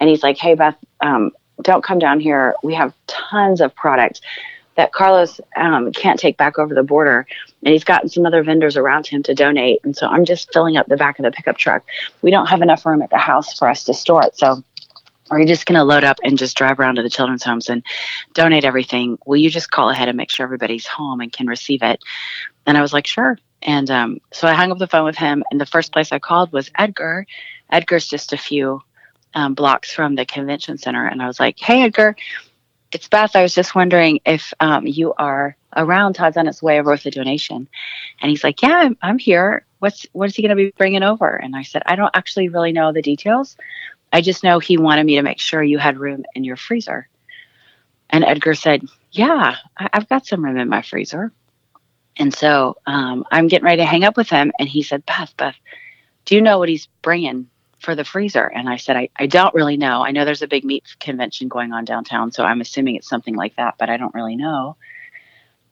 [0.00, 1.30] and he's like, Hey, Beth, um,
[1.62, 2.54] don't come down here.
[2.62, 4.20] We have tons of products
[4.76, 7.26] that Carlos um, can't take back over the border.
[7.62, 9.80] And he's gotten some other vendors around him to donate.
[9.84, 11.84] And so I'm just filling up the back of the pickup truck.
[12.22, 14.36] We don't have enough room at the house for us to store it.
[14.36, 14.62] So
[15.30, 17.68] are you just going to load up and just drive around to the children's homes
[17.68, 17.82] and
[18.34, 19.18] donate everything?
[19.26, 22.02] Will you just call ahead and make sure everybody's home and can receive it?
[22.66, 23.38] And I was like, sure.
[23.64, 25.44] And um, so I hung up the phone with him.
[25.50, 27.26] And the first place I called was Edgar.
[27.70, 28.82] Edgar's just a few
[29.34, 31.06] um, blocks from the convention center.
[31.06, 32.16] And I was like, hey, Edgar,
[32.92, 33.36] it's Beth.
[33.36, 36.14] I was just wondering if um, you are around.
[36.14, 37.68] Todd's on his way over with a donation.
[38.22, 39.66] And he's like, yeah, I'm, I'm here.
[39.80, 41.28] What's, what is he going to be bringing over?
[41.28, 43.56] And I said, I don't actually really know the details
[44.12, 47.08] I just know he wanted me to make sure you had room in your freezer.
[48.10, 51.32] And Edgar said, Yeah, I- have got some room in my freezer.
[52.16, 54.52] And so um, I'm getting ready to hang up with him.
[54.58, 55.56] And he said, Beth, Beth,
[56.24, 57.48] do you know what he's bringing
[57.80, 58.46] for the freezer?
[58.46, 60.04] And I said, I, I don't really know.
[60.04, 62.32] I know there's a big meat convention going on downtown.
[62.32, 64.76] So I'm assuming it's something like that, but I don't really know.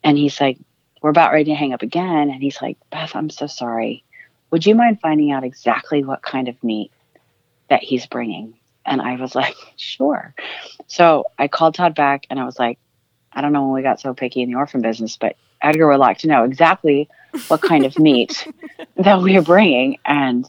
[0.02, 0.58] And he's like,
[1.00, 2.30] We're about ready to hang up again.
[2.30, 4.04] And he's like, Beth, I'm so sorry.
[4.50, 6.90] Would you mind finding out exactly what kind of meat
[7.72, 8.52] that he's bringing.
[8.84, 10.34] And I was like, sure.
[10.86, 12.78] So I called Todd back and I was like,
[13.32, 15.98] I don't know when we got so picky in the orphan business, but Edgar would
[15.98, 17.08] like to know exactly
[17.48, 18.46] what kind of meat
[18.96, 19.98] that we are bringing.
[20.04, 20.46] And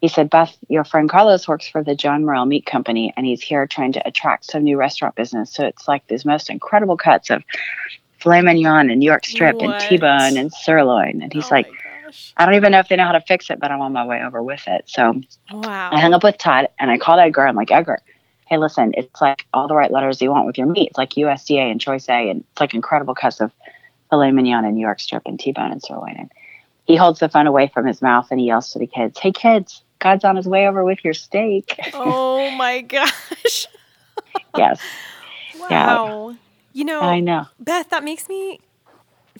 [0.00, 3.42] he said, Beth, your friend Carlos works for the John Morrell Meat Company, and he's
[3.42, 5.52] here trying to attract some new restaurant business.
[5.52, 7.42] So it's like these most incredible cuts of
[8.18, 9.64] filet mignon and New York strip what?
[9.64, 11.22] and T-bone and sirloin.
[11.22, 11.68] And he's oh like,
[12.36, 14.04] I don't even know if they know how to fix it, but I'm on my
[14.04, 14.84] way over with it.
[14.86, 15.90] So wow.
[15.92, 17.46] I hung up with Todd and I called Edgar.
[17.46, 17.98] I'm like, Edgar,
[18.46, 20.88] hey, listen, it's like all the right letters you want with your meat.
[20.88, 23.52] It's like USDA and Choice A, and it's like incredible cuts of
[24.14, 26.14] filet mignon and New York strip and T-bone and sirloin.
[26.16, 26.32] And
[26.84, 29.32] he holds the phone away from his mouth and he yells to the kids, "Hey,
[29.32, 33.66] kids, God's on his way over with your steak." Oh my gosh!
[34.56, 34.80] yes.
[35.58, 36.30] Wow.
[36.30, 36.36] Yeah.
[36.72, 37.90] You know, I know, Beth.
[37.90, 38.60] That makes me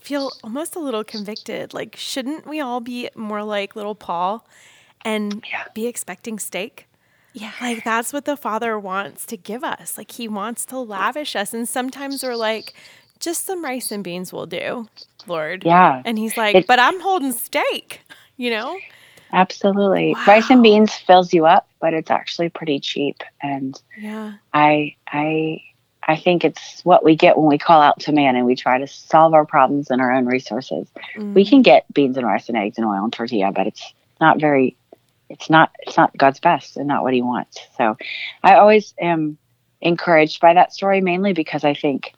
[0.00, 1.74] feel almost a little convicted.
[1.74, 4.46] Like, shouldn't we all be more like little Paul
[5.04, 5.64] and yeah.
[5.74, 6.86] be expecting steak?
[7.32, 7.50] Yeah.
[7.60, 9.98] Like, that's what the Father wants to give us.
[9.98, 11.52] Like, He wants to lavish us.
[11.52, 12.72] And sometimes we're like,
[13.20, 14.88] just some rice and beans will do,
[15.26, 15.64] Lord.
[15.64, 16.02] Yeah.
[16.04, 18.00] And He's like, but I'm holding steak,
[18.36, 18.78] you know?
[19.32, 20.14] Absolutely.
[20.14, 20.24] Wow.
[20.26, 23.22] Rice and beans fills you up, but it's actually pretty cheap.
[23.42, 24.34] And yeah.
[24.52, 25.60] I, I,
[26.06, 28.78] I think it's what we get when we call out to man and we try
[28.78, 30.86] to solve our problems in our own resources.
[31.16, 31.34] Mm.
[31.34, 34.40] We can get beans and rice and eggs and oil and tortilla, but it's not
[34.40, 34.76] very
[35.30, 37.58] it's not it's not God's best and not what he wants.
[37.76, 37.96] So
[38.42, 39.38] I always am
[39.80, 42.14] encouraged by that story mainly because I think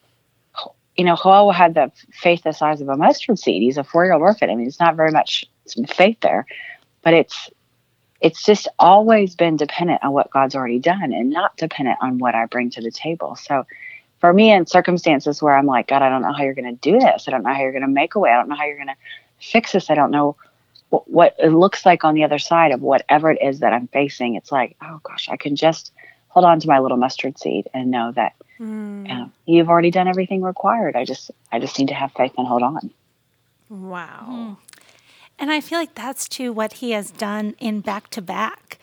[0.97, 3.63] you know, Joel had the faith the size of a mustard seed.
[3.63, 4.51] He's a four-year-old orphan.
[4.51, 5.45] I mean, it's not very much
[5.89, 6.47] faith there,
[7.03, 7.51] but it's
[8.21, 12.35] it's just always been dependent on what God's already done and not dependent on what
[12.35, 13.37] I bring to the table.
[13.37, 13.67] So
[14.21, 16.81] for me, in circumstances where I'm like, God, I don't know how you're going to
[16.81, 17.29] do this.
[17.29, 18.31] I don't know how you're going to make a way.
[18.31, 18.97] I don't know how you're going to
[19.39, 19.91] fix this.
[19.91, 20.35] I don't know
[20.89, 23.89] what, what it looks like on the other side of whatever it is that I'm
[23.89, 24.35] facing.
[24.35, 25.93] It's like, oh gosh, I can just
[26.37, 29.31] hold on to my little mustard seed and know that mm.
[29.47, 30.95] you've already done everything required.
[30.95, 32.91] I just, I just need to have faith and hold on.
[33.71, 34.27] Wow.
[34.29, 34.57] Mm.
[35.39, 38.79] And I feel like that's too what he has done in back to back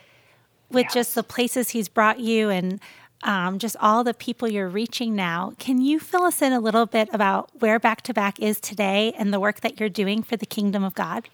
[0.72, 0.94] with yes.
[0.96, 2.82] just the places he's brought you and
[3.22, 5.54] um, just all the people you're reaching now.
[5.60, 9.14] Can you fill us in a little bit about where back to back is today
[9.16, 11.30] and the work that you're doing for the kingdom of God?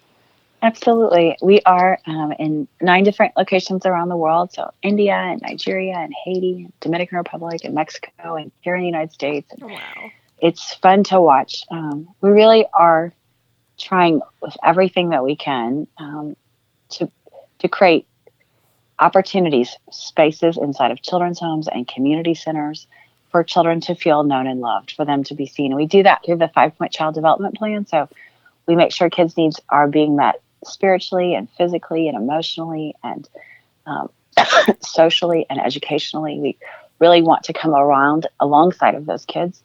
[0.62, 1.36] Absolutely.
[1.40, 4.52] We are um, in nine different locations around the world.
[4.52, 8.86] So, India and Nigeria and Haiti, and Dominican Republic and Mexico, and here in the
[8.86, 9.50] United States.
[9.62, 10.10] Oh, wow.
[10.38, 11.64] It's fun to watch.
[11.70, 13.12] Um, we really are
[13.78, 16.36] trying with everything that we can um,
[16.90, 17.10] to
[17.60, 18.06] to create
[18.98, 22.86] opportunities, spaces inside of children's homes and community centers
[23.30, 25.72] for children to feel known and loved, for them to be seen.
[25.72, 27.86] And we do that through the five point child development plan.
[27.86, 28.08] So
[28.66, 33.28] we make sure kids' needs are being met spiritually and physically and emotionally and
[33.86, 34.10] um,
[34.80, 36.38] socially and educationally.
[36.38, 36.58] We
[36.98, 39.62] really want to come around alongside of those kids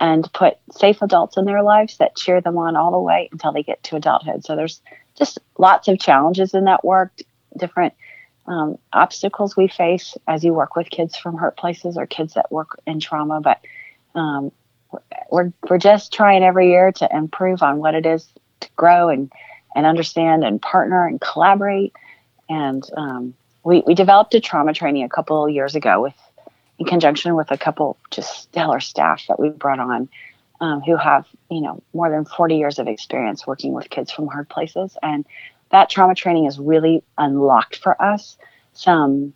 [0.00, 3.52] and put safe adults in their lives that cheer them on all the way until
[3.52, 4.44] they get to adulthood.
[4.44, 4.80] So there's
[5.16, 7.12] just lots of challenges in that work,
[7.56, 7.94] different
[8.46, 12.52] um, obstacles we face as you work with kids from hurt places or kids that
[12.52, 13.40] work in trauma.
[13.40, 13.60] But
[14.14, 14.52] um,
[15.30, 18.26] we're we're just trying every year to improve on what it is
[18.60, 19.30] to grow and
[19.78, 21.92] and understand and partner and collaborate.
[22.48, 26.14] And um, we we developed a trauma training a couple years ago with
[26.80, 30.08] in conjunction with a couple just stellar staff that we brought on
[30.60, 34.26] um, who have you know more than 40 years of experience working with kids from
[34.26, 34.96] hard places.
[35.00, 35.24] And
[35.70, 38.36] that trauma training has really unlocked for us
[38.72, 39.32] some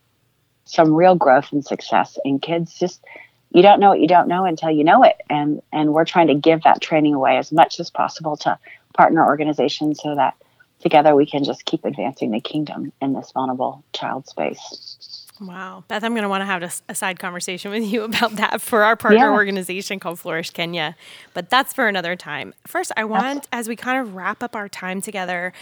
[0.64, 2.76] some real growth and success in kids.
[2.76, 3.04] Just
[3.52, 5.20] you don't know what you don't know until you know it.
[5.30, 8.58] And and we're trying to give that training away as much as possible to
[8.92, 10.34] partner organization so that
[10.80, 15.12] together we can just keep advancing the kingdom in this vulnerable child space
[15.46, 15.84] Wow.
[15.88, 18.60] Beth, I'm going to want to have a, a, side conversation with you about that
[18.60, 19.32] for our partner yeah.
[19.32, 20.96] organization called Flourish Kenya.
[21.34, 22.54] But that's for another time.
[22.66, 25.52] First, I want, as we kind of wrap up our time together,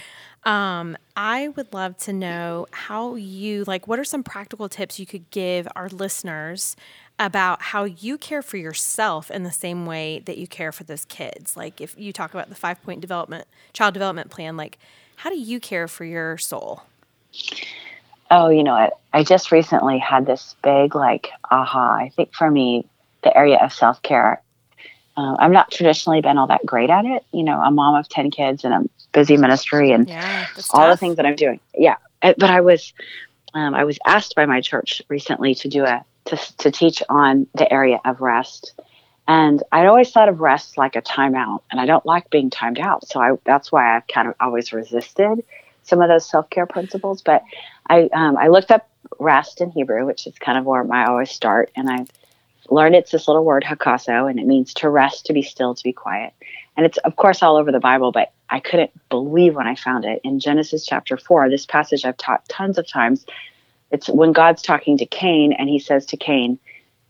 [0.43, 5.05] um, I would love to know how you, like, what are some practical tips you
[5.05, 6.75] could give our listeners
[7.21, 11.05] about how you care for yourself in the same way that you care for those
[11.05, 11.55] kids?
[11.55, 14.77] Like, if you talk about the five point development, child development plan, like,
[15.17, 16.83] how do you care for your soul?
[18.29, 21.95] Oh, you know, I, I just recently had this big, like, aha.
[21.95, 22.85] I think for me,
[23.23, 24.41] the area of self care
[25.17, 27.23] uh, I've not traditionally been all that great at it.
[27.31, 30.97] You know, a mom of 10 kids and a busy ministry and yeah, all the
[30.97, 31.59] things that I'm doing.
[31.75, 31.97] Yeah.
[32.21, 32.93] Uh, but I was,
[33.53, 37.47] um, I was asked by my church recently to do a, to, to teach on
[37.55, 38.73] the area of rest.
[39.27, 42.79] And I'd always thought of rest like a timeout and I don't like being timed
[42.79, 43.07] out.
[43.07, 45.43] So I, that's why I've kind of always resisted
[45.83, 47.21] some of those self-care principles.
[47.21, 47.43] But
[47.87, 48.89] I, um, I looked up
[49.19, 51.71] rest in Hebrew, which is kind of where I always start.
[51.75, 52.05] And I
[52.69, 55.83] learned it's this little word hakaso and it means to rest to be still to
[55.83, 56.33] be quiet
[56.77, 60.05] and it's of course all over the bible but i couldn't believe when i found
[60.05, 63.25] it in genesis chapter 4 this passage i've taught tons of times
[63.91, 66.57] it's when god's talking to cain and he says to cain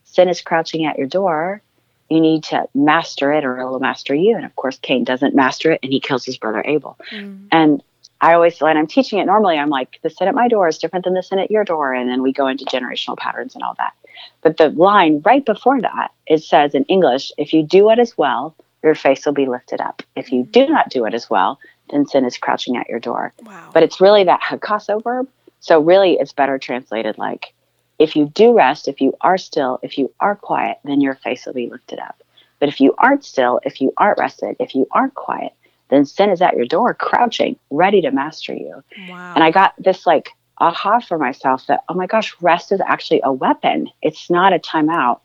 [0.04, 1.62] sin is crouching at your door
[2.10, 5.36] you need to master it or it will master you and of course cain doesn't
[5.36, 7.40] master it and he kills his brother abel mm.
[7.52, 7.84] and
[8.24, 10.78] I always, when I'm teaching it normally, I'm like, the sin at my door is
[10.78, 11.92] different than the sin at your door.
[11.92, 13.94] And then we go into generational patterns and all that.
[14.42, 18.16] But the line right before that, it says in English, if you do what is
[18.18, 20.04] well, your face will be lifted up.
[20.16, 23.34] If you do not do it as well, then sin is crouching at your door.
[23.42, 23.70] Wow.
[23.74, 25.28] But it's really that hakaso verb.
[25.62, 27.54] So really, it's better translated like,
[28.00, 31.46] if you do rest, if you are still, if you are quiet, then your face
[31.46, 32.22] will be lifted up.
[32.60, 35.54] But if you aren't still, if you aren't rested, if you aren't quiet,
[35.90, 38.84] then sin is at your door, crouching, ready to master you.
[39.08, 39.34] Wow.
[39.36, 43.22] And I got this like aha for myself that, oh my gosh, rest is actually
[43.24, 43.90] a weapon.
[44.02, 45.20] It's not a timeout,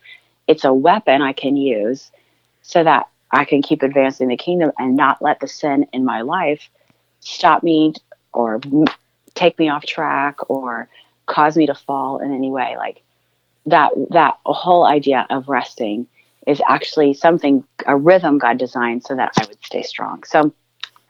[0.47, 2.11] it's a weapon I can use
[2.63, 6.21] so that I can keep advancing the kingdom and not let the sin in my
[6.23, 6.69] life
[7.21, 7.95] stop me
[8.33, 8.61] or
[9.37, 10.89] take me off track or
[11.27, 12.77] cause me to fall in any way.
[12.77, 13.03] Like
[13.67, 16.07] that, that whole idea of resting
[16.47, 20.23] is actually something, a rhythm God designed so that I would stay strong.
[20.25, 20.53] So,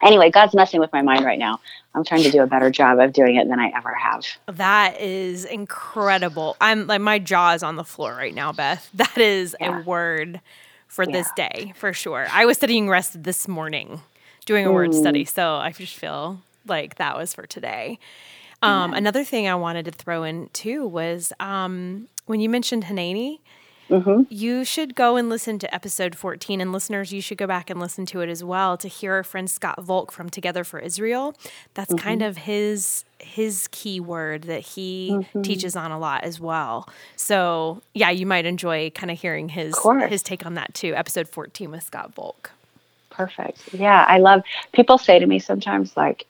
[0.01, 1.59] anyway, God's messing with my mind right now.
[1.93, 4.25] I'm trying to do a better job of doing it than I ever have.
[4.47, 6.55] That is incredible.
[6.61, 8.89] I'm like, my jaw is on the floor right now, Beth.
[8.93, 9.79] That is yeah.
[9.79, 10.41] a word
[10.87, 11.11] for yeah.
[11.11, 12.27] this day for sure.
[12.31, 14.01] I was studying rest this morning,
[14.45, 14.73] doing a mm.
[14.73, 15.25] word study.
[15.25, 17.99] So, I just feel like that was for today.
[18.63, 23.39] Um, another thing I wanted to throw in too was um, when you mentioned Hanani,
[23.89, 24.23] Mm-hmm.
[24.29, 26.61] You should go and listen to episode 14.
[26.61, 29.23] And listeners, you should go back and listen to it as well to hear our
[29.23, 31.35] friend Scott Volk from Together for Israel.
[31.73, 32.03] That's mm-hmm.
[32.03, 35.41] kind of his his key word that he mm-hmm.
[35.41, 36.87] teaches on a lot as well.
[37.15, 39.75] So yeah, you might enjoy kind of hearing his
[40.09, 40.93] his take on that too.
[40.93, 42.51] Episode 14 with Scott Volk.
[43.09, 43.73] Perfect.
[43.73, 46.27] Yeah, I love people say to me sometimes like,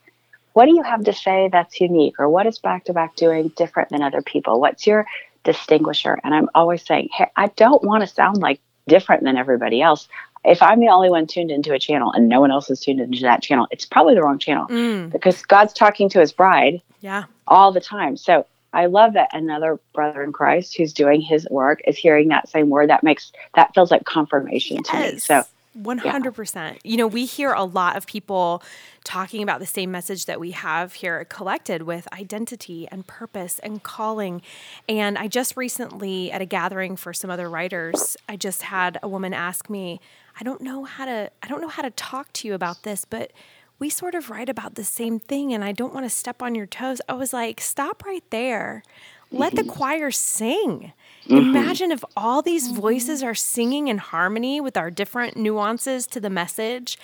[0.58, 3.50] what do you have to say that's unique or what is back to back doing
[3.50, 4.60] different than other people?
[4.60, 5.06] What's your
[5.48, 6.20] distinguisher.
[6.24, 10.10] And I'm always saying, hey, I don't want to sound like different than everybody else.
[10.44, 13.00] If I'm the only one tuned into a channel and no one else is tuned
[13.00, 15.10] into that channel, it's probably the wrong channel mm.
[15.10, 17.24] because God's talking to his bride yeah.
[17.48, 18.18] all the time.
[18.18, 22.50] So I love that another brother in Christ who's doing his work is hearing that
[22.50, 22.90] same word.
[22.90, 24.88] That makes that feels like confirmation yes.
[24.90, 25.20] to me.
[25.20, 25.44] So
[25.82, 26.56] 100%.
[26.56, 26.74] Yeah.
[26.84, 28.64] You know, we hear a lot of people
[29.08, 33.82] talking about the same message that we have here collected with identity and purpose and
[33.82, 34.42] calling.
[34.90, 39.08] And I just recently, at a gathering for some other writers, I just had a
[39.08, 40.02] woman ask me,
[40.38, 43.06] I don't know how to I don't know how to talk to you about this,
[43.06, 43.32] but
[43.80, 46.54] we sort of write about the same thing and I don't want to step on
[46.54, 47.00] your toes.
[47.08, 48.84] I was like, stop right there.
[49.32, 49.72] let the mm-hmm.
[49.72, 50.92] choir sing.
[51.26, 51.38] Mm-hmm.
[51.38, 56.30] Imagine if all these voices are singing in harmony with our different nuances to the
[56.30, 56.98] message.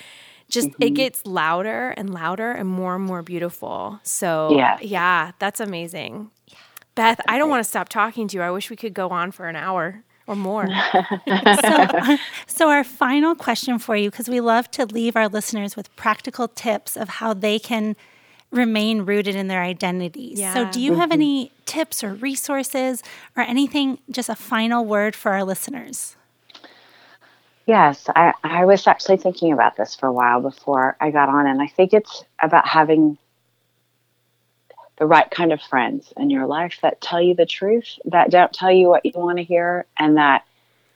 [0.50, 0.94] Just it mm-hmm.
[0.94, 4.00] gets louder and louder and more and more beautiful.
[4.04, 4.84] So Yes.
[4.84, 6.30] yeah, that's amazing.
[6.96, 8.44] Beth, I don't want to stop talking to you.
[8.44, 10.68] I wish we could go on for an hour or more.
[11.28, 15.94] so, so our final question for you, because we love to leave our listeners with
[15.96, 17.96] practical tips of how they can
[18.52, 20.40] remain rooted in their identities.
[20.40, 21.14] So, do you have mm-hmm.
[21.14, 23.02] any tips or resources
[23.36, 26.16] or anything, just a final word for our listeners?
[27.66, 31.48] Yes, I, I was actually thinking about this for a while before I got on,
[31.48, 33.18] and I think it's about having
[34.98, 38.54] the right kind of friends in your life that tell you the truth, that don't
[38.54, 40.46] tell you what you want to hear, and that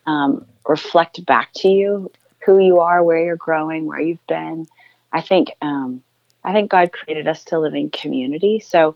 [0.06, 2.12] um, reflect back to you
[2.45, 4.67] who you are, where you're growing, where you've been.
[5.12, 6.03] I think um,
[6.43, 8.95] I think God created us to live in community, so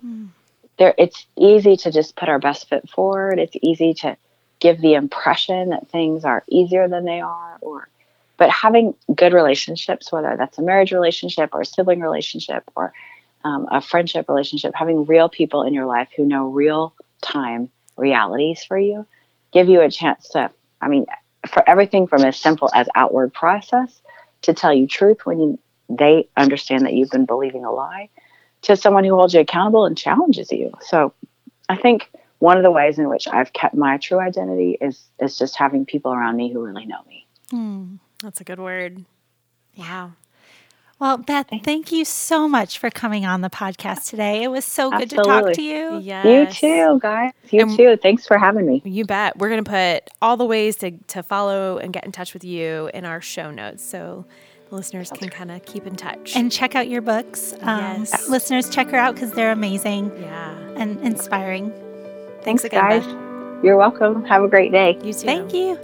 [0.78, 3.40] there it's easy to just put our best foot forward.
[3.40, 4.18] It's easy to
[4.62, 7.90] give the impression that things are easier than they are or
[8.38, 12.94] but having good relationships whether that's a marriage relationship or a sibling relationship or
[13.44, 18.64] um, a friendship relationship having real people in your life who know real time realities
[18.64, 19.06] for you
[19.52, 21.06] give you a chance to i mean
[21.48, 24.02] for everything from as simple as outward process
[24.44, 28.10] to tell you truth when you, they understand that you've been believing a lie
[28.62, 30.72] to someone who holds you accountable and challenges you.
[30.82, 31.14] So
[31.68, 32.11] i think
[32.42, 35.86] one of the ways in which I've kept my true identity is is just having
[35.86, 38.00] people around me who really know me.
[38.24, 39.06] That's a good word.
[39.78, 40.14] Wow.
[41.00, 44.44] Well, Beth, thank you so much for coming on the podcast today.
[44.44, 46.00] It was so good to talk to you.
[46.00, 46.62] Yes.
[46.62, 47.32] You too, guys.
[47.50, 47.98] You And- too.
[47.98, 48.82] Thanks for having me.
[48.86, 49.38] You bet.
[49.38, 52.44] We're going to put all the ways to, to follow and get in touch with
[52.44, 54.26] you in our show notes so
[54.70, 56.36] the listeners can kind of keep in touch.
[56.36, 57.54] And check out your books.
[57.62, 58.30] Um, Yes.
[58.30, 60.56] Listeners, check her out because they're amazing yeah.
[60.76, 61.74] and inspiring.
[62.44, 63.06] Thanks again, guys.
[63.06, 63.64] Beth.
[63.64, 64.26] You're welcome.
[64.26, 64.98] Have a great day.
[65.04, 65.26] You too.
[65.26, 65.80] Thank you.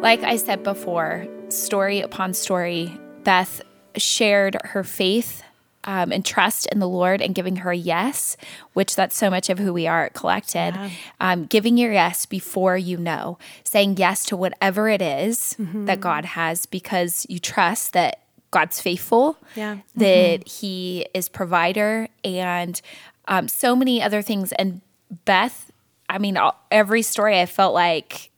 [0.00, 3.62] Like I said before, story upon story, Beth
[3.96, 5.42] shared her faith
[5.84, 8.36] um, and trust in the Lord and giving her a yes,
[8.74, 10.74] which that's so much of who we are at Collected.
[11.18, 16.24] Um, giving your yes before you know, saying yes to whatever it is that God
[16.24, 19.78] has because you trust that God's faithful, Yeah.
[19.96, 22.80] that He is provider, and
[23.26, 24.52] um, so many other things.
[24.52, 24.80] And
[25.24, 25.70] Beth,
[26.08, 28.30] I mean, all, every story I felt like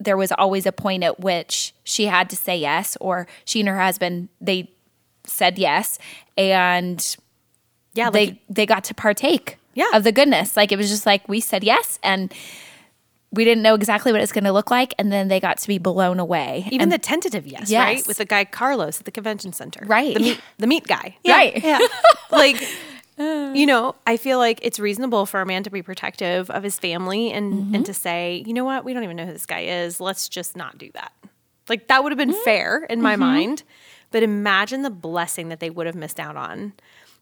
[0.00, 3.68] there was always a point at which she had to say yes, or she and
[3.68, 4.70] her husband they
[5.24, 5.98] said yes,
[6.36, 7.16] and
[7.94, 8.06] Yeah.
[8.06, 9.90] Like, they they got to partake Yeah.
[9.94, 10.56] of the goodness.
[10.56, 12.32] Like it was just like we said yes, and
[13.32, 15.68] we didn't know exactly what it's going to look like, and then they got to
[15.68, 16.64] be blown away.
[16.66, 17.84] even And- the tentative yes, Yes.
[17.84, 18.06] right?
[18.06, 19.84] With the guy Carlos at the convention center.
[19.86, 20.14] Right.
[20.14, 21.16] The meat, the meat guy.
[21.26, 21.78] right, Yeah.
[22.30, 22.56] like
[23.18, 23.52] uh.
[23.54, 26.78] you know i feel like it's reasonable for a man to be protective of his
[26.78, 27.74] family and mm-hmm.
[27.74, 30.28] and to say you know what we don't even know who this guy is let's
[30.28, 31.12] just not do that
[31.68, 32.44] like that would have been mm-hmm.
[32.44, 33.20] fair in my mm-hmm.
[33.20, 33.62] mind
[34.10, 36.72] but imagine the blessing that they would have missed out on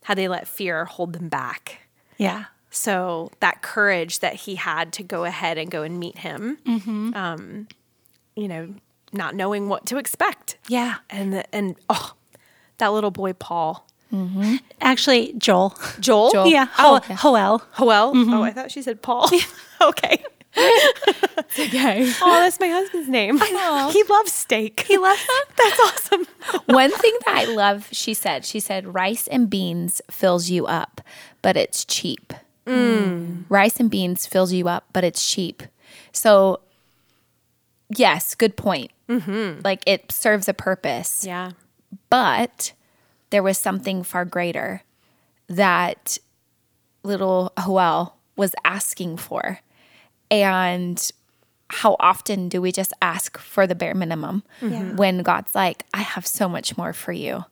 [0.05, 1.81] had they let fear hold them back
[2.19, 2.45] Yeah.
[2.71, 7.15] So that courage that he had to go ahead and go and meet him mm-hmm.
[7.15, 7.67] um
[8.37, 8.75] you know
[9.13, 10.97] not knowing what to expect Yeah.
[11.09, 12.15] and the, and oh
[12.79, 14.57] that little boy paul mm-hmm.
[14.81, 15.77] Actually, Joel.
[16.01, 16.47] joel, Joel.
[16.47, 16.69] Yeah.
[16.79, 17.63] Oh, Ho- Hoel.
[17.73, 18.15] Hoel.
[18.15, 18.33] Mm-hmm.
[18.33, 19.29] Oh, I thought she said Paul.
[19.83, 20.25] okay.
[21.59, 22.13] okay.
[22.23, 23.39] Oh, that's my husband's name.
[23.93, 24.81] He loves steak.
[24.81, 25.45] He loves that.
[25.57, 26.27] That's awesome.
[26.67, 31.01] One thing that I love, she said, she said, rice and beans fills you up,
[31.43, 32.33] but it's cheap.
[32.69, 33.45] Mm.
[33.49, 35.63] Rice and beans fills you up, but it's cheap.
[36.13, 36.61] So,
[37.89, 38.91] yes, good point.
[39.09, 39.61] Mm-hmm.
[39.65, 41.53] Like it serves a purpose, Yeah.
[42.11, 42.73] but
[43.31, 44.83] there was something far greater
[45.49, 46.19] that
[47.03, 49.61] little Hoel was asking for.
[50.31, 51.11] And
[51.71, 54.97] how often do we just ask for the bare minimum mm-hmm.
[54.97, 57.45] when God's like, I have so much more for you?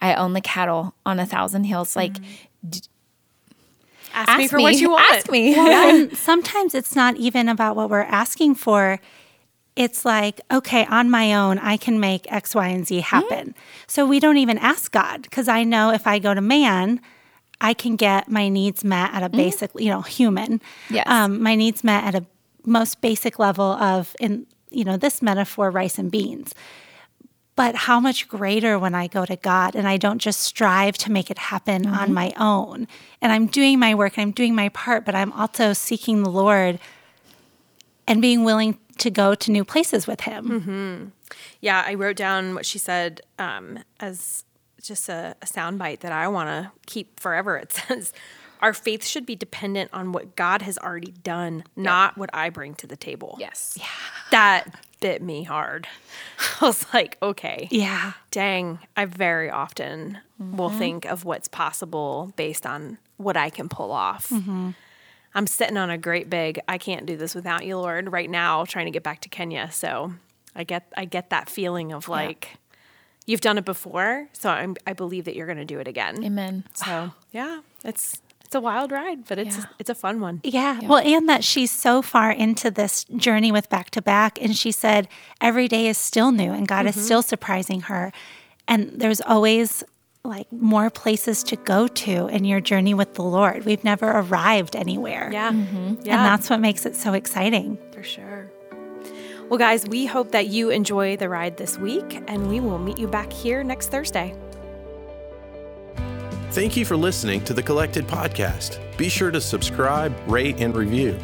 [0.00, 1.96] I own the cattle on a thousand hills.
[1.96, 2.78] Like, mm-hmm.
[4.14, 5.14] Ask, ask me for what you want.
[5.14, 5.54] Ask me.
[5.54, 9.00] and sometimes it's not even about what we're asking for.
[9.76, 13.54] It's like, okay, on my own, I can make X, Y, and Z happen.
[13.88, 17.00] So we don't even ask God because I know if I go to man,
[17.60, 20.60] I can get my needs met at a basic, you know, human.
[20.90, 21.04] Yes.
[21.08, 22.24] Um, my needs met at a
[22.64, 26.54] most basic level of, in you know, this metaphor, rice and beans.
[27.56, 31.12] But how much greater when I go to God and I don't just strive to
[31.12, 32.88] make it happen on my own.
[33.20, 36.30] And I'm doing my work and I'm doing my part, but I'm also seeking the
[36.30, 36.80] Lord
[38.08, 41.12] and being willing to go to new places with Him.
[41.60, 44.44] Yeah, I wrote down what she said um, as
[44.82, 47.56] just a, a soundbite that I want to keep forever.
[47.56, 48.12] It says,
[48.60, 52.74] Our faith should be dependent on what God has already done, not what I bring
[52.76, 53.36] to the table.
[53.38, 53.76] Yes.
[53.78, 53.86] Yeah.
[54.30, 55.86] That bit me hard.
[56.60, 57.68] I was like, okay.
[57.70, 58.12] Yeah.
[58.30, 60.78] Dang, I very often will mm-hmm.
[60.78, 64.30] think of what's possible based on what I can pull off.
[64.30, 64.70] Mm-hmm.
[65.34, 68.64] I'm sitting on a great big, I can't do this without you, Lord, right now,
[68.64, 69.70] trying to get back to Kenya.
[69.72, 70.14] So
[70.54, 72.56] I get I get that feeling of like
[73.26, 76.22] you've done it before, so I'm, I believe that you're going to do it again.
[76.24, 76.64] Amen.
[76.74, 78.20] So yeah, it's
[78.54, 79.64] it's a wild ride, but it's Yeah.
[79.80, 80.40] it's a fun one.
[80.44, 80.78] Yeah.
[80.84, 84.38] Well, and that she's so far into this journey with Back2Back.
[84.40, 85.08] And she said
[85.40, 87.04] every day is still new and God is mm-hmm.
[87.04, 88.12] still surprising her.
[88.68, 89.82] And there's always
[90.22, 93.64] like more places to go to in your journey with the Lord.
[93.64, 95.30] We've never arrived anywhere.
[95.32, 95.76] Yeah, mm-hmm.
[95.76, 95.86] Mm-hmm.
[95.86, 97.76] And yeah, that's what makes it so exciting.
[97.92, 98.52] for sure.
[99.48, 102.98] Well, guys, we hope that you enjoy the ride this week, and we will meet
[102.98, 104.34] you back here next Thursday.
[106.54, 108.78] Thank you for listening to the Collected Podcast.
[108.96, 111.18] Be sure to subscribe, rate, and review.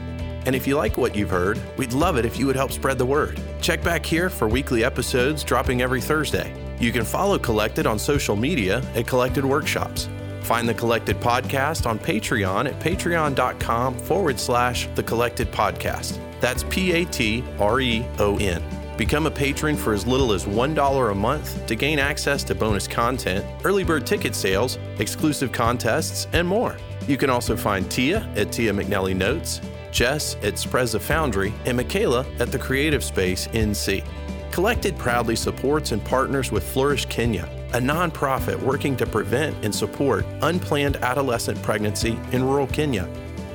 [0.45, 2.99] And if you like what you've heard, we'd love it if you would help spread
[2.99, 3.41] the word.
[3.61, 6.53] Check back here for weekly episodes dropping every Thursday.
[6.81, 10.09] You can follow Collected on social media at Collected Workshops.
[10.43, 16.19] Find the Collected Podcast on Patreon at patreon.com forward slash the Collected Podcast.
[16.41, 18.80] That's P A T R E O N.
[19.01, 22.87] Become a patron for as little as $1 a month to gain access to bonus
[22.87, 26.77] content, early bird ticket sales, exclusive contests, and more.
[27.09, 32.27] You can also find Tia at Tia McNelly Notes, Jes at Sprezza Foundry, and Mikala
[32.41, 34.05] at the Creative Space NC.
[34.51, 40.27] Collected proudly supports and partners with Flourish Kenya, a nonprofit working to prevent and support
[40.43, 43.09] unplanned adolescent pregnancy in rural Kenya.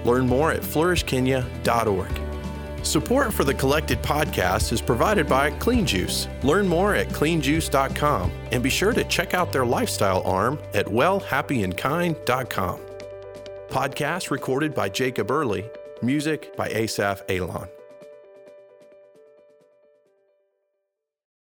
[0.05, 2.34] Learn more at flourishkenya.org.
[2.86, 6.27] Support for the Collected podcast is provided by Clean Juice.
[6.43, 12.79] Learn more at cleanjuice.com and be sure to check out their lifestyle arm at wellhappyandkind.com.
[13.69, 15.67] Podcast recorded by Jacob Early,
[16.03, 17.67] music by Asaf Alon.